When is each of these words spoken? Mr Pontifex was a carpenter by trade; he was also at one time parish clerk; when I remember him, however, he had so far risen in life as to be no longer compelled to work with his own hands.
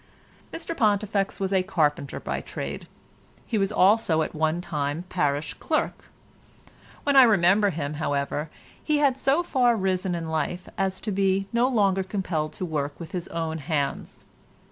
Mr 0.51 0.75
Pontifex 0.75 1.39
was 1.39 1.53
a 1.53 1.61
carpenter 1.61 2.19
by 2.19 2.41
trade; 2.41 2.87
he 3.45 3.59
was 3.59 3.71
also 3.71 4.23
at 4.23 4.33
one 4.33 4.59
time 4.59 5.03
parish 5.09 5.53
clerk; 5.59 6.05
when 7.03 7.15
I 7.15 7.21
remember 7.21 7.69
him, 7.69 7.93
however, 8.01 8.49
he 8.83 8.97
had 8.97 9.15
so 9.15 9.43
far 9.43 9.75
risen 9.75 10.15
in 10.15 10.27
life 10.27 10.67
as 10.75 10.99
to 11.01 11.11
be 11.11 11.45
no 11.53 11.67
longer 11.67 12.01
compelled 12.01 12.51
to 12.53 12.65
work 12.65 12.99
with 12.99 13.11
his 13.11 13.27
own 13.27 13.59
hands. 13.59 14.25